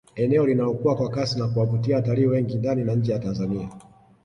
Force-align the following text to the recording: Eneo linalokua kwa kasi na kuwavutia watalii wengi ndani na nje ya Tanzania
Eneo 0.15 0.45
linalokua 0.47 0.95
kwa 0.95 1.09
kasi 1.09 1.39
na 1.39 1.47
kuwavutia 1.47 1.95
watalii 1.95 2.25
wengi 2.25 2.55
ndani 2.55 2.83
na 2.83 2.95
nje 2.95 3.11
ya 3.11 3.19
Tanzania 3.19 3.69